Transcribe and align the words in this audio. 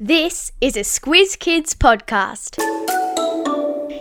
This 0.00 0.50
is 0.60 0.76
a 0.76 0.80
Squiz 0.80 1.38
Kids 1.38 1.72
podcast. 1.72 2.58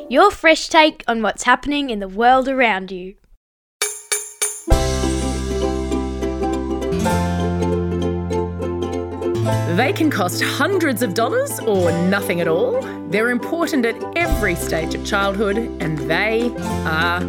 Your 0.10 0.32
fresh 0.32 0.68
take 0.68 1.04
on 1.08 1.22
what's 1.22 1.44
happening 1.44 1.92
in 1.92 2.00
the 2.00 2.08
world 2.08 2.48
around 2.48 2.92
you. 2.92 3.14
They 9.78 9.94
can 9.94 10.10
cost 10.10 10.42
hundreds 10.42 11.04
of 11.04 11.14
dollars 11.14 11.60
or 11.60 11.92
nothing 12.08 12.42
at 12.42 12.48
all. 12.48 12.82
They're 13.10 13.30
important 13.30 13.86
at 13.86 14.18
every 14.18 14.56
stage 14.56 14.96
of 14.96 15.06
childhood 15.06 15.58
and 15.58 16.00
they 16.10 16.52
are 16.88 17.22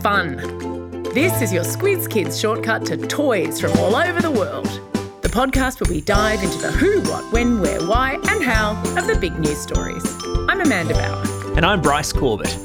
fun. 0.00 1.02
This 1.12 1.42
is 1.42 1.52
your 1.52 1.64
Squiz 1.64 2.08
Kids 2.08 2.40
shortcut 2.40 2.86
to 2.86 2.96
toys 2.96 3.60
from 3.60 3.72
all 3.72 3.94
over 3.94 4.22
the 4.22 4.30
world. 4.30 4.80
Podcast 5.36 5.86
where 5.86 5.94
we 5.94 6.00
dive 6.00 6.42
into 6.42 6.56
the 6.56 6.72
who, 6.72 7.02
what, 7.10 7.30
when, 7.30 7.60
where, 7.60 7.78
why, 7.86 8.14
and 8.14 8.42
how 8.42 8.70
of 8.96 9.06
the 9.06 9.18
big 9.20 9.38
news 9.38 9.58
stories. 9.58 10.02
I'm 10.48 10.62
Amanda 10.62 10.94
Bauer. 10.94 11.52
And 11.54 11.66
I'm 11.66 11.82
Bryce 11.82 12.10
Corbett. 12.10 12.56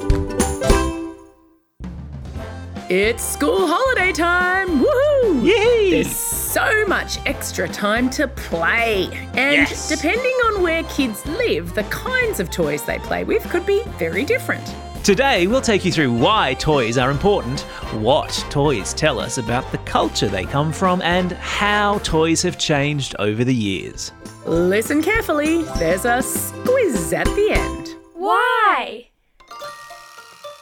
It's 2.89 3.21
school 3.25 3.67
holiday 3.67 4.13
time! 4.13 4.85
Woohoo! 4.85 5.43
Yay! 5.43 5.91
There's 5.91 6.15
so 6.15 6.85
much 6.87 7.17
extra 7.25 7.67
time 7.67 8.09
to 8.11 8.29
play. 8.29 9.07
And 9.33 9.67
Yes. 9.67 9.89
depending 9.89 10.35
on 10.45 10.63
where 10.63 10.83
kids 10.83 11.25
live, 11.25 11.75
the 11.75 11.83
kinds 11.83 12.39
of 12.39 12.49
toys 12.51 12.83
they 12.83 12.99
play 12.99 13.25
with 13.25 13.43
could 13.49 13.65
be 13.65 13.83
very 13.99 14.23
different. 14.23 14.63
Today, 15.03 15.47
we'll 15.47 15.61
take 15.61 15.83
you 15.83 15.91
through 15.91 16.13
why 16.13 16.53
toys 16.59 16.95
are 16.95 17.09
important, 17.09 17.61
what 17.91 18.29
toys 18.51 18.93
tell 18.93 19.19
us 19.19 19.39
about 19.39 19.71
the 19.71 19.79
culture 19.79 20.27
they 20.27 20.45
come 20.45 20.71
from, 20.71 21.01
and 21.01 21.31
how 21.31 21.97
toys 21.99 22.43
have 22.43 22.59
changed 22.59 23.15
over 23.17 23.43
the 23.43 23.53
years. 23.53 24.11
Listen 24.45 25.01
carefully, 25.01 25.63
there's 25.79 26.05
a 26.05 26.19
squiz 26.19 27.13
at 27.13 27.25
the 27.25 27.49
end. 27.51 27.95
Why? 28.13 29.07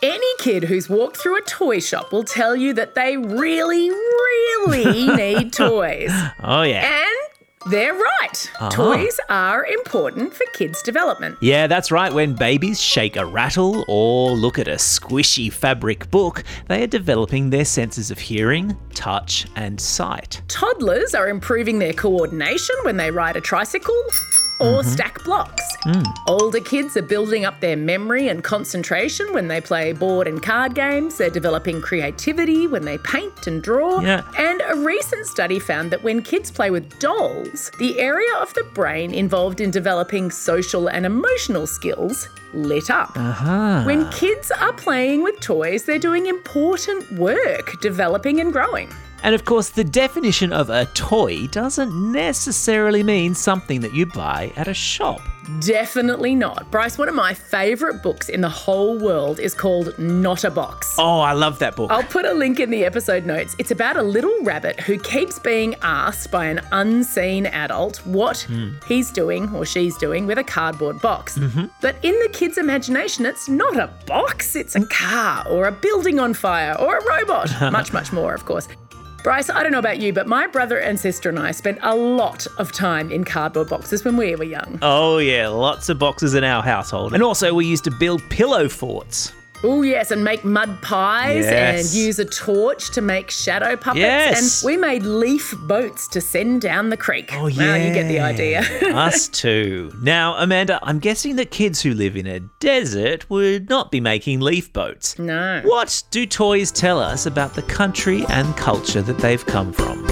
Any 0.02 0.34
kid 0.38 0.64
who's 0.64 0.88
walked 0.88 1.18
through 1.18 1.38
a 1.38 1.42
toy 1.42 1.82
shop 1.82 2.14
will 2.14 2.24
tell 2.24 2.56
you 2.56 2.72
that 2.76 2.96
they 2.96 3.18
really, 3.18 3.90
really 3.90 5.08
need 5.18 5.52
toys. 5.52 6.12
Oh, 6.42 6.62
yeah. 6.62 6.86
And 6.86 7.09
they're 7.70 7.94
right. 7.94 8.52
Uh-huh. 8.60 8.70
Toys 8.70 9.20
are 9.30 9.66
important 9.66 10.34
for 10.34 10.46
kids' 10.54 10.82
development. 10.82 11.38
Yeah, 11.42 11.68
that's 11.68 11.92
right. 11.92 12.14
When 12.14 12.34
babies 12.34 12.82
shake 12.82 13.16
a 13.16 13.26
rattle 13.26 13.86
or 13.88 14.32
look 14.32 14.60
at 14.60 14.68
a 14.68 14.76
squishy 14.76 15.52
fabric 15.52 16.10
book, 16.12 16.44
they 16.68 16.84
are 16.84 16.88
developing 16.88 17.50
their 17.50 17.66
senses 17.66 18.12
of 18.12 18.20
hearing, 18.20 18.78
touch, 18.94 19.46
and 19.56 19.80
sight. 19.80 20.42
Toddlers 20.48 21.14
are 21.14 21.30
improving 21.30 21.80
their 21.80 21.94
coordination 21.94 22.76
when 22.84 22.98
they 22.98 23.12
ride 23.12 23.36
a 23.36 23.42
tricycle 23.42 24.04
or 24.60 24.84
stack 24.84 25.24
blocks. 25.24 25.64
Older 26.28 26.60
kids 26.60 26.98
are 26.98 27.02
building 27.02 27.46
up 27.46 27.60
their 27.62 27.78
memory 27.78 28.28
and 28.28 28.44
concentration 28.44 29.32
when 29.34 29.48
they 29.48 29.62
play 29.62 29.94
board 29.94 30.28
and 30.28 30.42
card 30.42 30.76
games. 30.76 31.18
They're 31.18 31.30
developing 31.30 31.82
creativity 31.82 32.68
when 32.68 32.84
they 32.84 32.98
paint 33.00 33.48
and 33.48 33.62
draw. 33.64 34.00
Yeah. 34.02 34.24
And 34.38 34.62
a 34.68 34.76
recent 34.76 35.26
study 35.28 35.60
found 35.60 35.92
that 35.92 36.04
when 36.04 36.22
kids 36.22 36.52
play 36.52 36.72
with 36.72 37.00
dolls, 37.00 37.72
the 37.80 38.00
area 38.00 38.34
of 38.40 38.54
the 38.54 38.64
brain 38.74 39.14
involved 39.14 39.62
in 39.62 39.72
developing 39.72 40.32
social 40.32 40.90
and 40.90 41.06
emotional 41.06 41.66
skills 41.66 42.28
lit 42.54 42.90
up. 42.90 43.12
Uh-huh. 43.16 43.84
When 43.84 44.10
kids 44.12 44.52
are 44.52 44.74
playing 44.74 45.24
with 45.24 45.40
toys, 45.40 45.86
they're 45.86 46.00
doing 46.00 46.26
important 46.26 47.12
work, 47.14 47.80
developing 47.82 48.40
and 48.40 48.52
growing. 48.52 48.92
And 49.24 49.36
of 49.36 49.46
course, 49.46 49.70
the 49.70 49.84
definition 49.84 50.54
of 50.54 50.70
a 50.70 50.86
toy 50.88 51.48
doesn't 51.48 52.12
necessarily 52.12 53.04
mean 53.04 53.36
something 53.36 53.82
that 53.82 53.94
you 53.94 54.06
buy 54.06 54.52
at 54.56 54.68
a 54.68 54.74
shop. 54.74 55.22
Definitely 55.60 56.36
not. 56.36 56.70
Bryce, 56.70 56.98
one 56.98 57.10
of 57.10 57.16
my 57.16 57.34
favourite 57.34 58.04
books 58.04 58.30
in 58.30 58.42
the 58.42 58.50
whole 58.50 59.00
world 59.00 59.40
is 59.40 59.54
called 59.54 59.98
Not 59.98 60.44
a 60.44 60.52
Box. 60.52 60.96
Oh, 61.00 61.20
I 61.20 61.34
love 61.34 61.60
that 61.60 61.76
book. 61.76 61.92
I'll 61.92 62.04
put 62.04 62.26
a 62.26 62.34
link 62.34 62.60
in 62.60 62.70
the 62.70 62.86
episode 62.86 63.26
notes. 63.26 63.56
It's 63.58 63.72
about 63.72 63.98
a 63.98 64.04
little 64.04 64.44
rabbit 64.44 64.80
who 64.80 65.00
keeps 65.00 65.40
being 65.40 65.76
asked 65.82 66.30
by 66.32 66.46
an 66.46 66.62
unseen 66.72 67.48
adult 67.48 68.06
what 68.06 68.42
hmm. 68.42 68.74
he's 68.88 69.12
doing 69.12 69.54
or 69.56 69.66
she's 69.66 69.98
doing 69.98 70.28
with 70.28 70.38
a 70.38 70.44
cardboard 70.44 71.02
box. 71.02 71.38
Mm-hmm. 71.38 71.66
But 71.82 71.96
in 72.04 72.18
the 72.20 72.30
kid's 72.30 72.58
imagination, 72.58 73.26
it's 73.26 73.50
not 73.50 73.76
a 73.78 73.92
box, 74.06 74.56
it's 74.56 74.76
a 74.76 74.86
car 74.88 75.48
or 75.50 75.66
a 75.66 75.72
building 75.72 76.20
on 76.20 76.34
fire 76.34 76.76
or 76.80 76.98
a 76.98 77.06
robot. 77.06 77.50
much, 77.72 77.92
much 77.92 78.14
more, 78.14 78.36
of 78.36 78.46
course. 78.46 78.68
Bryce, 79.24 79.50
I 79.50 79.64
don't 79.64 79.74
know 79.74 79.80
about 79.80 80.00
you, 80.00 80.14
but 80.14 80.28
my 80.28 80.48
brother 80.48 80.80
and 80.80 80.98
sister 80.98 81.28
and 81.30 81.38
I 81.38 81.52
spent 81.52 81.78
a 81.82 81.94
lot 81.94 82.48
of 82.58 82.72
time 82.72 83.12
in 83.12 83.26
cardboard 83.26 83.70
boxes 83.70 84.06
when 84.06 84.16
we 84.16 84.34
were 84.36 84.46
young. 84.46 84.80
Oh, 84.82 85.18
yeah, 85.18 85.50
lots 85.50 85.90
of 85.90 86.00
boxes 86.00 86.36
in 86.36 86.46
our 86.46 86.64
household. 86.64 87.14
And 87.14 87.22
also, 87.22 87.54
we 87.54 87.66
used 87.66 87.84
to 87.84 87.92
build 87.92 88.22
pillow 88.30 88.70
forts. 88.70 89.34
Oh, 89.62 89.82
yes, 89.82 90.12
and 90.12 90.24
make 90.24 90.46
mud 90.46 90.82
pies 90.82 91.44
Yes. 91.46 91.94
and 91.94 92.02
use 92.06 92.18
a 92.18 92.24
torch 92.26 92.92
to 92.92 93.02
make 93.02 93.30
shadow 93.30 93.76
puppets. 93.76 94.00
Yes. 94.00 94.62
And 94.64 94.68
we 94.68 94.78
made 94.78 95.04
leaf 95.04 95.54
boats 95.64 96.08
to 96.10 96.22
send 96.22 96.62
down 96.62 96.90
the 96.90 96.96
creek. 96.96 97.32
Oh, 97.34 97.42
Well, 97.44 97.78
you 97.78 97.94
get 97.94 98.08
the 98.08 98.20
idea. 98.22 98.62
Us 98.96 99.28
too. 99.28 99.92
Now, 100.02 100.36
Amanda, 100.38 100.80
I'm 100.82 101.00
guessing 101.00 101.36
that 101.36 101.52
kids 101.52 101.82
who 101.82 101.94
live 101.94 102.16
in 102.16 102.26
a 102.26 102.40
desert 102.62 103.30
would 103.30 103.70
not 103.70 103.92
be 103.92 104.00
making 104.00 104.40
leaf 104.40 104.72
boats. 104.72 105.20
no. 105.20 105.62
What 105.66 106.04
do 106.10 106.26
toys 106.26 106.72
tell 106.72 107.00
us 107.00 107.26
about 107.26 107.54
the 107.54 107.64
country 107.64 108.24
and 108.30 108.56
culture 108.56 109.02
that 109.02 109.18
they've 109.18 109.46
come 109.46 109.74
from? 109.74 110.08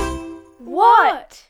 What? 0.59 1.46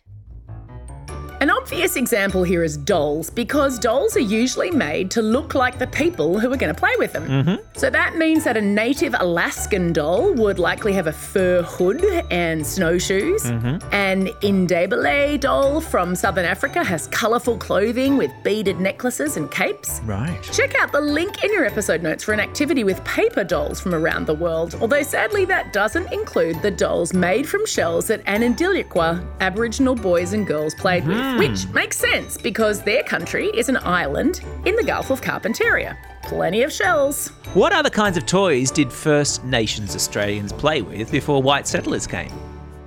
An 1.39 1.51
obvious 1.51 1.97
example 1.97 2.43
here 2.43 2.63
is 2.63 2.77
dolls, 2.77 3.29
because 3.29 3.77
dolls 3.77 4.17
are 4.17 4.21
usually 4.21 4.71
made 4.71 5.11
to 5.11 5.21
look 5.21 5.53
like 5.53 5.77
the 5.77 5.85
people 5.85 6.39
who 6.39 6.51
are 6.51 6.57
going 6.57 6.73
to 6.73 6.79
play 6.79 6.93
with 6.97 7.13
them. 7.13 7.27
Mm-hmm. 7.27 7.55
So 7.77 7.91
that 7.91 8.15
means 8.15 8.43
that 8.45 8.57
a 8.57 8.61
native 8.61 9.13
Alaskan 9.19 9.93
doll 9.93 10.33
would 10.33 10.57
likely 10.57 10.93
have 10.93 11.05
a 11.05 11.13
fur 11.13 11.61
hood 11.61 12.03
and 12.31 12.65
snowshoes. 12.65 13.43
Mm-hmm. 13.43 13.93
An 13.93 14.27
Ndebele 14.41 15.39
doll 15.39 15.79
from 15.79 16.15
Southern 16.15 16.45
Africa 16.45 16.83
has 16.83 17.05
colourful 17.07 17.57
clothing 17.57 18.17
with 18.17 18.31
beaded 18.43 18.79
necklaces 18.79 19.37
and 19.37 19.51
capes. 19.51 20.01
Right. 20.05 20.41
Check 20.51 20.73
out 20.79 20.91
the 20.91 21.01
link 21.01 21.43
in 21.43 21.53
your 21.53 21.65
episode 21.65 22.01
notes 22.01 22.23
for 22.23 22.33
an 22.33 22.39
activity 22.39 22.83
with 22.83 23.03
paper 23.05 23.43
dolls 23.43 23.79
from 23.79 23.93
around 23.93 24.25
the 24.25 24.33
world, 24.33 24.75
although 24.81 25.03
sadly 25.03 25.45
that 25.45 25.71
doesn't 25.71 26.11
include 26.11 26.59
the 26.63 26.71
dolls 26.71 27.13
made 27.13 27.47
from 27.47 27.63
shells 27.67 28.07
that 28.07 28.25
Anindilyakwa 28.25 29.23
Aboriginal 29.39 29.93
boys 29.93 30.33
and 30.33 30.47
girls 30.47 30.73
played 30.73 31.05
with, 31.05 31.26
Hmm. 31.27 31.39
which 31.39 31.67
makes 31.69 31.97
sense 31.97 32.37
because 32.37 32.81
their 32.83 33.03
country 33.03 33.47
is 33.47 33.67
an 33.67 33.77
island 33.77 34.41
in 34.65 34.75
the 34.75 34.83
Gulf 34.83 35.09
of 35.09 35.19
Carpentaria. 35.21 35.97
Plenty 36.23 36.63
of 36.63 36.71
shells. 36.71 37.29
What 37.53 37.73
other 37.73 37.89
kinds 37.89 38.17
of 38.17 38.25
toys 38.25 38.71
did 38.71 38.91
First 38.91 39.43
Nations 39.43 39.93
Australians 39.93 40.53
play 40.53 40.81
with 40.81 41.11
before 41.11 41.41
white 41.41 41.67
settlers 41.67 42.07
came? 42.07 42.31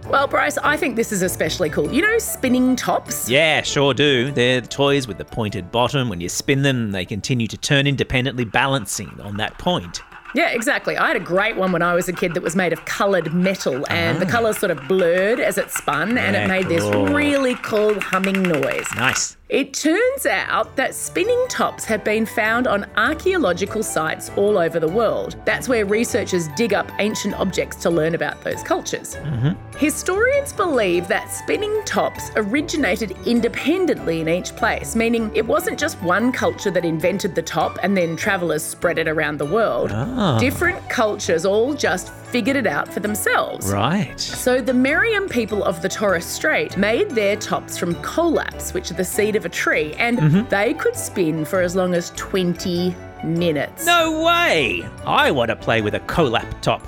Well, 0.08 0.26
Bryce, 0.26 0.58
I 0.58 0.76
think 0.76 0.96
this 0.96 1.12
is 1.12 1.22
especially 1.22 1.70
cool. 1.70 1.92
You 1.92 2.02
know 2.02 2.18
spinning 2.18 2.76
tops? 2.76 3.28
Yeah, 3.28 3.62
sure 3.62 3.94
do. 3.94 4.32
They're 4.32 4.60
the 4.60 4.66
toys 4.66 5.06
with 5.06 5.18
the 5.18 5.24
pointed 5.24 5.70
bottom. 5.70 6.08
When 6.08 6.20
you 6.20 6.28
spin 6.28 6.62
them, 6.62 6.90
they 6.90 7.04
continue 7.04 7.46
to 7.46 7.56
turn 7.56 7.86
independently, 7.86 8.44
balancing 8.44 9.20
on 9.22 9.36
that 9.36 9.56
point. 9.58 10.02
Yeah, 10.34 10.50
exactly. 10.50 10.96
I 10.96 11.08
had 11.08 11.16
a 11.16 11.20
great 11.20 11.56
one 11.56 11.72
when 11.72 11.82
I 11.82 11.94
was 11.94 12.08
a 12.08 12.12
kid 12.12 12.34
that 12.34 12.42
was 12.42 12.54
made 12.54 12.72
of 12.72 12.84
coloured 12.84 13.32
metal, 13.34 13.84
and 13.90 14.20
the 14.20 14.26
ah. 14.26 14.30
colours 14.30 14.58
sort 14.58 14.70
of 14.70 14.86
blurred 14.86 15.40
as 15.40 15.58
it 15.58 15.70
spun, 15.70 16.18
and 16.18 16.36
it 16.36 16.46
made 16.46 16.68
this 16.68 16.84
really 16.84 17.54
cool 17.56 17.98
humming 18.00 18.42
noise. 18.42 18.86
Nice. 18.94 19.36
It 19.50 19.74
turns 19.74 20.26
out 20.26 20.76
that 20.76 20.94
spinning 20.94 21.44
tops 21.48 21.84
have 21.86 22.04
been 22.04 22.24
found 22.24 22.68
on 22.68 22.86
archaeological 22.96 23.82
sites 23.82 24.30
all 24.36 24.56
over 24.56 24.78
the 24.78 24.86
world. 24.86 25.34
That's 25.44 25.68
where 25.68 25.84
researchers 25.84 26.46
dig 26.54 26.72
up 26.72 26.88
ancient 27.00 27.34
objects 27.34 27.74
to 27.78 27.90
learn 27.90 28.14
about 28.14 28.44
those 28.44 28.62
cultures. 28.62 29.16
Mm-hmm. 29.16 29.76
Historians 29.76 30.52
believe 30.52 31.08
that 31.08 31.32
spinning 31.32 31.82
tops 31.84 32.30
originated 32.36 33.16
independently 33.26 34.20
in 34.20 34.28
each 34.28 34.54
place, 34.54 34.94
meaning 34.94 35.32
it 35.34 35.44
wasn't 35.44 35.80
just 35.80 36.00
one 36.00 36.30
culture 36.30 36.70
that 36.70 36.84
invented 36.84 37.34
the 37.34 37.42
top 37.42 37.76
and 37.82 37.96
then 37.96 38.14
travellers 38.14 38.62
spread 38.62 38.98
it 38.98 39.08
around 39.08 39.38
the 39.38 39.46
world. 39.46 39.90
Ah. 39.92 40.38
Different 40.38 40.88
cultures 40.88 41.44
all 41.44 41.74
just 41.74 42.12
figured 42.30 42.56
it 42.56 42.66
out 42.66 42.92
for 42.92 43.00
themselves. 43.00 43.70
Right. 43.70 44.18
So 44.18 44.60
the 44.60 44.72
Meriam 44.72 45.28
people 45.28 45.64
of 45.64 45.82
the 45.82 45.88
Torres 45.88 46.24
Strait 46.24 46.76
made 46.76 47.10
their 47.10 47.36
tops 47.36 47.76
from 47.76 47.94
kolaps, 47.96 48.72
which 48.72 48.90
are 48.90 48.94
the 48.94 49.04
seed 49.04 49.36
of 49.36 49.44
a 49.44 49.48
tree, 49.48 49.94
and 49.94 50.18
mm-hmm. 50.18 50.48
they 50.48 50.74
could 50.74 50.96
spin 50.96 51.44
for 51.44 51.60
as 51.60 51.76
long 51.76 51.94
as 51.94 52.10
20 52.16 52.94
minutes. 53.24 53.84
No 53.84 54.22
way! 54.22 54.88
I 55.04 55.30
want 55.30 55.50
to 55.50 55.56
play 55.56 55.82
with 55.82 55.94
a 55.94 56.00
kolap 56.00 56.60
top. 56.62 56.86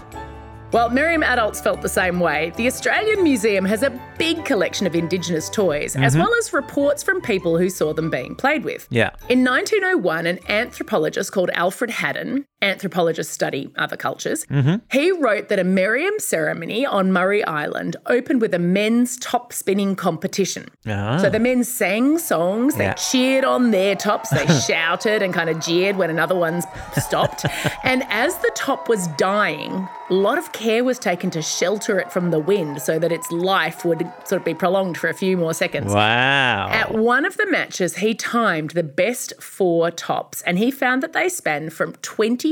Well, 0.72 0.88
Meriam 0.88 1.22
adults 1.22 1.60
felt 1.60 1.82
the 1.82 1.88
same 1.88 2.18
way. 2.18 2.50
The 2.56 2.66
Australian 2.66 3.22
Museum 3.22 3.66
has 3.66 3.82
a 3.82 3.90
big 4.16 4.42
collection 4.46 4.86
of 4.86 4.94
Indigenous 4.94 5.50
toys, 5.50 5.94
as 5.96 6.14
mm-hmm. 6.14 6.22
well 6.22 6.34
as 6.38 6.54
reports 6.54 7.02
from 7.02 7.20
people 7.20 7.58
who 7.58 7.68
saw 7.68 7.92
them 7.92 8.08
being 8.08 8.34
played 8.34 8.64
with. 8.64 8.88
Yeah. 8.88 9.10
In 9.28 9.44
1901, 9.44 10.26
an 10.26 10.38
anthropologist 10.48 11.30
called 11.30 11.50
Alfred 11.52 11.90
Haddon 11.90 12.46
anthropologists 12.62 13.32
study 13.32 13.70
other 13.76 13.96
cultures. 13.96 14.46
He 14.90 15.10
wrote 15.12 15.48
that 15.48 15.58
a 15.58 15.64
Meriam 15.64 16.18
ceremony 16.18 16.86
on 16.86 17.12
Murray 17.12 17.44
Island 17.44 17.96
opened 18.06 18.40
with 18.40 18.54
a 18.54 18.58
men's 18.58 19.16
top 19.18 19.52
spinning 19.52 19.96
competition. 19.96 20.68
Ah. 20.86 21.18
So 21.18 21.28
the 21.28 21.38
men 21.40 21.64
sang 21.64 22.18
songs, 22.18 22.74
they 22.76 22.84
Yeah. 22.84 22.94
cheered 22.94 23.44
on 23.44 23.70
their 23.72 23.94
tops, 23.96 24.30
they 24.30 24.46
shouted 24.66 25.22
and 25.22 25.34
kind 25.34 25.50
of 25.50 25.60
jeered 25.60 25.96
when 25.96 26.08
another 26.10 26.34
one 26.36 26.62
stopped. 26.98 27.44
and 27.84 28.04
as 28.08 28.36
the 28.38 28.50
top 28.54 28.88
was 28.88 29.08
dying, 29.18 29.88
a 30.10 30.14
lot 30.14 30.38
of 30.38 30.52
care 30.52 30.84
was 30.84 30.98
taken 30.98 31.30
to 31.30 31.42
shelter 31.42 31.98
it 31.98 32.12
from 32.12 32.30
the 32.30 32.38
wind 32.38 32.82
so 32.82 32.98
that 32.98 33.10
its 33.12 33.30
life 33.32 33.84
would 33.84 34.02
sort 34.24 34.40
of 34.40 34.44
be 34.44 34.54
prolonged 34.54 34.96
for 34.98 35.08
a 35.08 35.14
few 35.14 35.36
more 35.36 35.54
seconds. 35.54 35.92
Wow. 35.92 36.68
At 36.70 36.92
one 36.94 37.24
of 37.24 37.36
the 37.36 37.46
matches, 37.46 37.96
he 37.96 38.14
timed 38.14 38.70
the 38.70 38.82
best 38.82 39.32
four 39.40 39.90
tops 39.90 40.42
and 40.42 40.58
he 40.58 40.70
found 40.70 41.02
that 41.02 41.12
they 41.12 41.28
span 41.28 41.70
from 41.70 41.94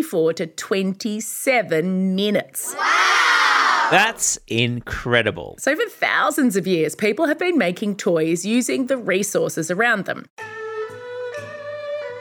24 0.03 0.33
to 0.35 0.47
27 0.47 2.15
minutes. 2.15 2.75
Wow! 2.79 3.89
That's 3.91 4.39
incredible. 4.47 5.57
So, 5.59 5.77
for 5.77 5.89
thousands 5.91 6.57
of 6.57 6.67
years, 6.67 6.95
people 6.95 7.27
have 7.27 7.39
been 7.39 7.59
making 7.59 7.97
toys 7.97 8.45
using 8.47 8.87
the 8.87 8.97
resources 8.97 9.71
around 9.71 10.07
them. 10.07 10.27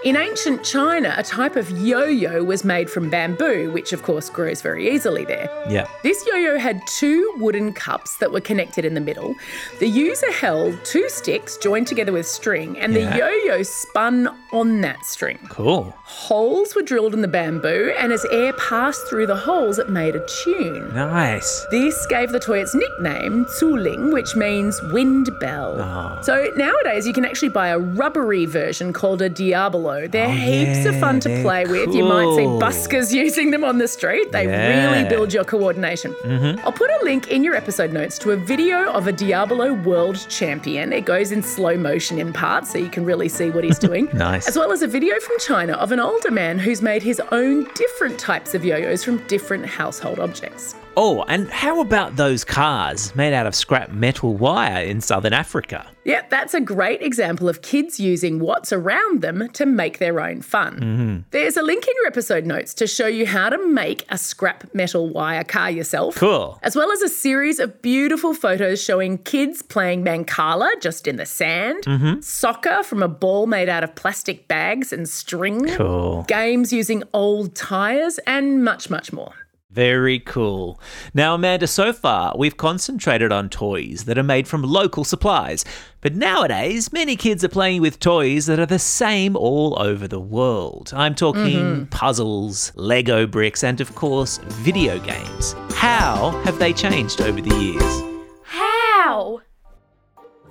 In 0.05 0.15
ancient 0.15 0.63
China, 0.63 1.13
a 1.17 1.23
type 1.23 1.57
of 1.57 1.69
yo 1.81 2.05
yo 2.05 2.41
was 2.41 2.63
made 2.63 2.89
from 2.89 3.09
bamboo, 3.09 3.69
which 3.73 3.91
of 3.91 4.01
course 4.03 4.29
grows 4.29 4.61
very 4.61 4.89
easily 4.89 5.25
there. 5.25 5.49
Yeah. 5.69 5.87
This 6.03 6.25
yo 6.25 6.35
yo 6.37 6.57
had 6.57 6.81
two 6.87 7.33
wooden 7.37 7.73
cups 7.73 8.15
that 8.19 8.31
were 8.31 8.39
connected 8.39 8.85
in 8.85 8.93
the 8.93 9.01
middle. 9.01 9.35
The 9.81 9.87
user 9.89 10.31
held 10.31 10.83
two 10.85 11.09
sticks 11.09 11.57
joined 11.57 11.87
together 11.87 12.13
with 12.13 12.25
string, 12.27 12.79
and 12.79 12.93
Yeah. 12.93 13.09
the 13.11 13.17
yo 13.17 13.27
yo 13.55 13.63
spun 13.63 14.29
on 14.51 14.81
that 14.81 15.05
string. 15.05 15.37
Cool. 15.49 15.93
Holes 16.03 16.75
were 16.75 16.81
drilled 16.81 17.13
in 17.13 17.21
the 17.21 17.27
bamboo, 17.27 17.93
and 17.97 18.11
as 18.11 18.25
air 18.25 18.53
passed 18.53 19.07
through 19.07 19.27
the 19.27 19.35
holes, 19.35 19.79
it 19.79 19.89
made 19.89 20.15
a 20.15 20.25
tune. 20.43 20.93
Nice. 20.95 21.65
This 21.71 22.05
gave 22.07 22.31
the 22.31 22.39
toy 22.39 22.59
its 22.61 22.73
nickname, 22.75 23.45
Zuling, 23.59 24.11
which 24.13 24.35
means 24.35 24.81
wind 24.91 25.29
bell. 25.39 25.77
Ah. 25.79 26.19
So 26.21 26.51
nowadays 26.55 27.05
you 27.07 27.13
can 27.13 27.25
actually 27.25 27.49
buy 27.49 27.69
a 27.69 27.79
rubbery 27.79 28.45
version 28.45 28.91
called 28.93 29.21
a 29.21 29.29
Diabolo. 29.29 30.07
They're 30.07 30.29
heaps 30.31 30.85
of 30.85 30.95
Oh, 30.95 30.99
fun 30.99 31.19
to 31.21 31.41
play 31.41 31.65
with. 31.65 31.93
You 31.93 32.03
might 32.03 32.35
see 32.35 32.43
buskers 32.45 33.13
using 33.25 33.51
them 33.51 33.63
on 33.63 33.77
the 33.77 33.87
street. 33.87 34.31
They 34.31 34.45
Yeah. 34.45 34.59
Mm-hmm. 34.87 34.93
really 34.93 35.09
build 35.09 35.33
your 35.33 35.43
coordination. 35.45 36.13
Mhm. 36.25 36.59
I'll 36.65 36.71
put 36.71 36.89
a 36.89 37.03
link 37.03 37.29
in 37.29 37.43
your 37.43 37.55
episode 37.55 37.93
notes 37.93 38.17
to 38.19 38.31
a 38.31 38.35
video 38.35 38.91
of 38.91 39.07
a 39.07 39.11
Diabolo 39.11 39.73
world 39.73 40.17
champion. 40.29 40.91
It 40.91 41.05
goes 41.05 41.31
in 41.31 41.41
slow 41.43 41.77
motion 41.77 42.19
in 42.19 42.33
parts 42.33 42.71
so 42.71 42.77
you 42.79 42.89
can 42.89 43.05
really 43.05 43.29
see 43.29 43.49
what 43.51 43.63
he's 43.63 43.79
doing. 43.79 44.09
Nice. 44.19 44.38
As 44.47 44.57
well 44.57 44.71
as 44.71 44.81
a 44.81 44.87
video 44.87 45.19
from 45.19 45.37
China 45.39 45.73
of 45.73 45.91
an 45.91 45.99
older 45.99 46.31
man 46.31 46.59
who's 46.59 46.81
made 46.81 47.03
his 47.03 47.21
own 47.31 47.65
different 47.73 48.19
types 48.19 48.55
of 48.55 48.63
yo-yos 48.63 49.03
from 49.03 49.17
different 49.27 49.65
household 49.65 50.19
objects. 50.19 50.75
Oh, 50.97 51.23
and 51.27 51.49
how 51.49 51.79
about 51.79 52.15
those 52.17 52.43
cars 52.43 53.15
made 53.15 53.33
out 53.33 53.45
of 53.45 53.55
scrap 53.55 53.91
metal 53.91 54.35
wire 54.35 54.83
in 54.83 54.99
southern 55.01 55.33
Africa? 55.33 55.87
Yeah, 56.03 56.23
that's 56.29 56.53
a 56.53 56.59
great 56.59 57.01
example 57.01 57.47
of 57.47 57.61
kids 57.61 57.99
using 57.99 58.39
what's 58.39 58.73
around 58.73 59.21
them 59.21 59.47
to 59.49 59.65
make 59.65 59.99
their 59.99 60.19
own 60.19 60.41
fun. 60.41 60.75
Mm-hmm. 60.79 61.17
There's 61.31 61.55
a 61.55 61.61
link 61.61 61.87
in 61.87 61.93
your 61.97 62.07
episode 62.07 62.45
notes 62.45 62.73
to 62.75 62.87
show 62.87 63.05
you 63.05 63.27
how 63.27 63.49
to 63.49 63.67
make 63.67 64.05
a 64.09 64.17
scrap 64.17 64.73
metal 64.73 65.09
wire 65.09 65.43
car 65.43 65.69
yourself. 65.69 66.15
Cool. 66.15 66.59
As 66.63 66.75
well 66.75 66.91
as 66.91 67.01
a 67.01 67.09
series 67.09 67.59
of 67.59 67.81
beautiful 67.81 68.33
photos 68.33 68.83
showing 68.83 69.19
kids 69.19 69.61
playing 69.61 70.03
mancala 70.03 70.69
just 70.81 71.07
in 71.07 71.17
the 71.17 71.25
sand, 71.25 71.83
mm-hmm. 71.83 72.21
soccer 72.21 72.81
from 72.83 73.03
a 73.03 73.07
ball 73.07 73.45
made 73.45 73.69
out 73.69 73.83
of 73.83 73.93
plastic 73.95 74.47
bags 74.47 74.91
and 74.91 75.07
string, 75.07 75.67
Cool. 75.75 76.23
games 76.27 76.73
using 76.73 77.03
old 77.13 77.55
tyres, 77.55 78.17
and 78.25 78.63
much, 78.63 78.89
much 78.89 79.13
more. 79.13 79.33
Very 79.71 80.19
cool. 80.19 80.81
Now, 81.13 81.35
Amanda, 81.35 81.67
so 81.67 81.93
far 81.93 82.33
we've 82.35 82.57
concentrated 82.57 83.31
on 83.31 83.49
toys 83.49 84.05
that 84.05 84.17
are 84.17 84.23
made 84.23 84.47
from 84.47 84.63
local 84.63 85.03
supplies. 85.03 85.63
But 86.01 86.15
nowadays, 86.15 86.91
many 86.91 87.15
kids 87.15 87.43
are 87.43 87.49
playing 87.49 87.81
with 87.81 87.99
toys 87.99 88.47
that 88.47 88.59
are 88.59 88.65
the 88.65 88.79
same 88.79 89.35
all 89.35 89.79
over 89.79 90.07
the 90.07 90.19
world. 90.19 90.91
I'm 90.95 91.13
talking 91.13 91.59
mm-hmm. 91.59 91.83
puzzles, 91.85 92.71
Lego 92.73 93.27
bricks, 93.27 93.63
and 93.63 93.79
of 93.79 93.93
course, 93.93 94.39
video 94.45 94.97
games. 94.99 95.53
How 95.73 96.31
have 96.45 96.57
they 96.57 96.73
changed 96.73 97.21
over 97.21 97.39
the 97.39 97.55
years? 97.55 98.01
How? 98.43 99.41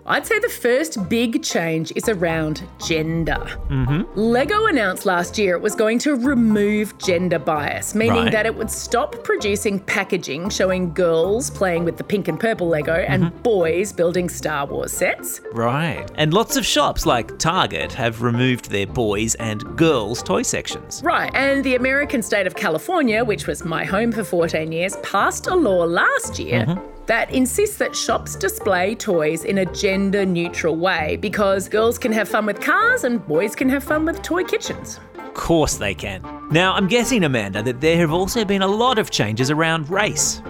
I'd 0.09 0.27
say 0.27 0.39
the 0.39 0.49
first 0.49 1.07
big 1.11 1.43
change 1.43 1.93
is 1.95 2.09
around 2.09 2.67
gender. 2.87 3.59
Mm-hmm. 3.69 4.19
Lego 4.19 4.65
announced 4.65 5.05
last 5.05 5.37
year 5.37 5.55
it 5.55 5.61
was 5.61 5.75
going 5.75 5.99
to 6.01 6.15
remove 6.17 6.97
gender 6.97 7.39
bias, 7.39 7.95
meaning 7.95 8.25
Right. 8.25 8.33
that 8.33 8.47
it 8.47 8.55
would 8.55 8.71
stop 8.71 9.23
producing 9.23 9.79
packaging 9.81 10.49
showing 10.49 10.95
girls 10.95 11.51
playing 11.51 11.85
with 11.85 11.99
the 11.99 12.05
pink 12.05 12.27
and 12.27 12.41
purple 12.41 12.69
Lego 12.69 12.95
and 12.95 13.25
mm-hmm. 13.25 13.43
boys 13.43 13.93
building 13.93 14.31
Star 14.31 14.65
Wars 14.65 14.93
sets. 14.93 15.43
Right. 15.53 16.11
And 16.15 16.33
lots 16.33 16.57
of 16.57 16.65
shops 16.65 17.05
like 17.05 17.39
Target 17.39 17.93
have 17.93 18.23
removed 18.23 18.71
their 18.71 18.87
boys 18.87 19.35
and 19.35 19.77
girls 19.77 20.23
toy 20.23 20.41
sections. 20.41 21.03
Right, 21.05 21.31
and 21.35 21.63
the 21.63 21.75
American 21.75 22.23
state 22.23 22.47
of 22.47 22.57
California, 22.57 23.23
which 23.25 23.47
was 23.47 23.63
my 23.63 23.85
home 23.85 24.13
for 24.13 24.25
14 24.25 24.73
years, 24.73 24.97
passed 25.03 25.49
a 25.49 25.55
law 25.55 25.85
last 25.85 26.39
year 26.39 26.65
mm-hmm. 26.65 26.98
That 27.09 27.31
insists 27.33 27.79
that 27.79 27.97
shops 27.97 28.37
display 28.37 28.95
toys 28.95 29.45
in 29.45 29.59
a 29.59 29.65
gender 29.65 30.25
neutral 30.25 30.77
way 30.77 31.17
because 31.17 31.69
girls 31.69 31.99
can 31.99 32.13
have 32.13 32.29
fun 32.29 32.47
with 32.47 32.61
cars 32.61 33.05
and 33.05 33.27
boys 33.27 33.57
can 33.57 33.69
have 33.69 33.83
fun 33.83 34.05
with 34.05 34.23
toy 34.23 34.45
kitchens. 34.45 35.01
Of 35.17 35.35
course 35.35 35.77
they 35.77 35.95
can. 35.95 36.23
Now, 36.51 36.75
I'm 36.75 36.87
guessing, 36.87 37.25
Amanda, 37.25 37.63
that 37.63 37.81
there 37.81 37.97
have 37.97 38.13
also 38.13 38.45
been 38.45 38.63
a 38.63 38.69
lot 38.69 38.99
of 38.99 39.11
changes 39.11 39.51
around 39.51 39.89
race. 39.91 40.43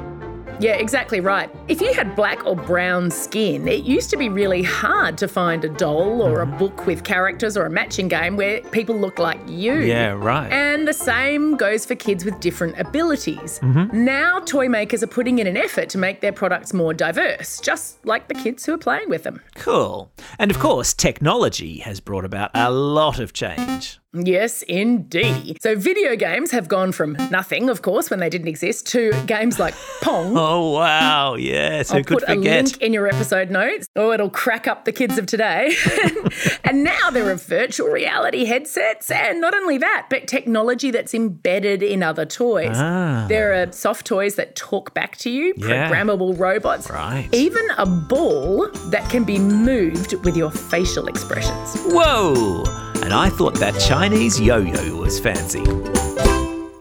Yeah, 0.60 0.72
exactly 0.72 1.20
right. 1.20 1.50
If 1.68 1.80
you 1.80 1.92
had 1.92 2.16
black 2.16 2.44
or 2.44 2.56
brown 2.56 3.10
skin, 3.10 3.68
it 3.68 3.84
used 3.84 4.10
to 4.10 4.16
be 4.16 4.28
really 4.28 4.62
hard 4.62 5.16
to 5.18 5.28
find 5.28 5.64
a 5.64 5.68
doll 5.68 6.20
or 6.20 6.42
a 6.42 6.46
mm-hmm. 6.46 6.58
book 6.58 6.86
with 6.86 7.04
characters 7.04 7.56
or 7.56 7.64
a 7.64 7.70
matching 7.70 8.08
game 8.08 8.36
where 8.36 8.60
people 8.62 8.96
look 8.96 9.18
like 9.18 9.38
you. 9.46 9.74
Yeah, 9.74 10.10
right. 10.10 10.50
And 10.50 10.88
the 10.88 10.92
same 10.92 11.56
goes 11.56 11.86
for 11.86 11.94
kids 11.94 12.24
with 12.24 12.40
different 12.40 12.78
abilities. 12.78 13.60
Mm-hmm. 13.60 14.04
Now, 14.04 14.40
toy 14.40 14.68
makers 14.68 15.02
are 15.02 15.08
putting 15.08 15.38
in 15.38 15.46
an 15.46 15.56
effort 15.56 15.88
to 15.90 15.98
make 15.98 16.20
their 16.20 16.32
products 16.32 16.74
more 16.74 16.92
diverse, 16.92 17.60
just 17.60 18.04
like 18.04 18.28
the 18.28 18.34
kids 18.34 18.66
who 18.66 18.74
are 18.74 18.78
playing 18.78 19.08
with 19.08 19.22
them. 19.22 19.40
Cool. 19.54 20.10
And 20.38 20.50
of 20.50 20.58
course, 20.58 20.92
technology 20.92 21.78
has 21.78 22.00
brought 22.00 22.24
about 22.24 22.50
a 22.54 22.70
lot 22.70 23.20
of 23.20 23.32
change. 23.32 24.00
Yes, 24.14 24.62
indeed. 24.62 25.58
So, 25.62 25.76
video 25.76 26.16
games 26.16 26.50
have 26.52 26.66
gone 26.66 26.92
from 26.92 27.12
nothing, 27.30 27.68
of 27.68 27.82
course, 27.82 28.08
when 28.08 28.20
they 28.20 28.30
didn't 28.30 28.48
exist, 28.48 28.86
to 28.88 29.12
games 29.26 29.58
like 29.58 29.74
Pong. 30.02 30.34
Oh, 30.36 30.70
wow. 30.70 31.34
Yes, 31.34 31.90
who 31.90 31.98
I'll 31.98 32.04
put 32.04 32.24
a 32.26 32.34
link 32.34 32.78
in 32.80 32.94
your 32.94 33.06
episode 33.06 33.50
notes. 33.50 33.86
Oh, 33.96 34.10
it'll 34.12 34.30
crack 34.30 34.66
up 34.66 34.86
the 34.86 34.92
kids 34.92 35.18
of 35.18 35.26
today. 35.26 35.74
and 36.64 36.84
now 36.84 37.10
there 37.10 37.28
are 37.30 37.34
virtual 37.34 37.88
reality 37.88 38.46
headsets, 38.46 39.10
and 39.10 39.42
not 39.42 39.52
only 39.54 39.76
that, 39.76 40.06
but 40.08 40.26
technology 40.26 40.90
that's 40.90 41.12
embedded 41.12 41.82
in 41.82 42.02
other 42.02 42.24
toys. 42.24 42.76
Ah. 42.76 43.26
There 43.28 43.60
are 43.62 43.70
soft 43.72 44.06
toys 44.06 44.36
that 44.36 44.56
talk 44.56 44.94
back 44.94 45.18
to 45.18 45.30
you, 45.30 45.52
Yeah. 45.58 45.90
programmable 45.90 46.38
robots, 46.38 46.88
Right. 46.88 47.28
even 47.32 47.66
a 47.76 47.84
ball 47.84 48.68
that 48.86 49.08
can 49.10 49.24
be 49.24 49.38
moved 49.38 50.14
with 50.24 50.34
your 50.34 50.50
facial 50.50 51.08
expressions. 51.08 51.76
Whoa! 51.92 52.64
And 53.04 53.12
I 53.14 53.30
thought 53.30 53.54
that 53.56 53.78
Chinese 53.80 54.40
yo 54.40 54.58
yo 54.58 54.96
was 54.96 55.18
fancy. 55.18 55.64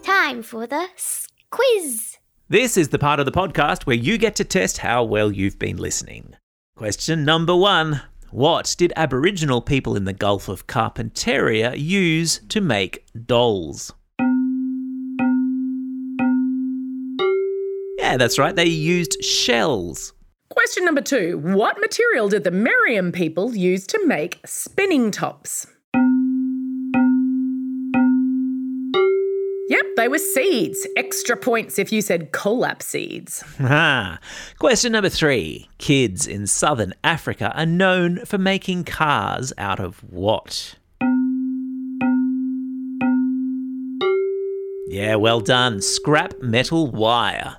Time 0.04 0.44
for 0.44 0.68
the 0.68 0.88
quiz. 1.52 2.18
This 2.50 2.78
is 2.78 2.90
the 2.90 3.00
part 3.00 3.20
of 3.20 3.26
the 3.26 3.32
podcast 3.32 3.84
where 3.86 3.96
you 3.96 4.18
get 4.18 4.36
to 4.38 4.44
test 4.44 4.78
how 4.78 5.04
well 5.04 5.32
you've 5.32 5.60
been 5.60 5.78
listening. 5.78 6.36
Question 6.76 7.26
number 7.26 7.56
one 7.56 8.02
What 8.32 8.76
did 8.78 8.94
Aboriginal 8.96 9.62
people 9.62 9.96
in 9.96 10.06
the 10.06 10.14
Gulf 10.14 10.48
of 10.48 10.68
Carpentaria 10.68 11.78
use 11.78 12.40
to 12.50 12.62
make 12.62 13.06
dolls? 13.26 13.94
Yeah, 17.98 18.16
that's 18.18 18.40
right, 18.40 18.56
they 18.56 18.66
used 18.66 19.22
shells. 19.24 20.14
Question 20.50 20.86
number 20.86 21.02
two 21.02 21.38
What 21.40 21.80
material 21.80 22.30
did 22.30 22.44
the 22.44 22.52
Meriam 22.52 23.12
people 23.14 23.56
use 23.56 23.86
to 23.88 24.06
make 24.06 24.40
spinning 24.46 25.12
tops? 25.12 25.68
They 29.98 30.08
were 30.08 30.20
seeds. 30.20 30.86
Extra 30.96 31.36
points 31.36 31.80
if 31.80 31.92
you 31.92 32.04
said 32.04 32.32
kolap 32.32 32.84
seeds. 32.84 33.44
Ah. 33.60 34.20
Question 34.60 34.92
number 34.92 35.10
three 35.10 35.70
Kids 35.80 36.28
in 36.28 36.46
southern 36.46 36.94
Africa 37.04 37.52
are 37.58 37.66
known 37.66 38.24
for 38.24 38.38
making 38.38 38.84
cars 38.84 39.52
out 39.58 39.80
of 39.80 39.98
what? 40.04 40.76
Yeah, 44.88 45.16
well 45.16 45.40
done. 45.42 45.82
Scrap 45.82 46.40
metal 46.44 46.92
wire. 46.92 47.58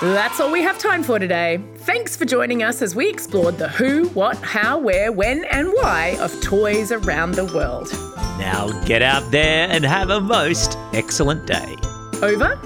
That's 0.00 0.40
all 0.40 0.50
we 0.50 0.62
have 0.62 0.78
time 0.78 1.02
for 1.02 1.18
today. 1.18 1.62
Thanks 1.78 2.16
for 2.16 2.24
joining 2.24 2.62
us 2.62 2.80
as 2.80 2.94
we 2.94 3.10
explored 3.10 3.58
the 3.58 3.68
who, 3.68 4.08
what, 4.10 4.38
how, 4.38 4.78
where, 4.78 5.12
when, 5.12 5.44
and 5.46 5.68
why 5.68 6.16
of 6.18 6.40
toys 6.40 6.92
around 6.92 7.32
the 7.32 7.44
world. 7.44 7.92
Now 8.38 8.68
get 8.84 9.02
out 9.02 9.30
there 9.30 9.68
and 9.68 9.84
have 9.84 10.10
a 10.10 10.20
most 10.20 10.78
excellent 10.92 11.46
day. 11.46 11.76
Over 12.22 12.58